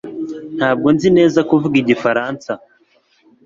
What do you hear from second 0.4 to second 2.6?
Ntabwo nzi neza kuvuga Igifaransa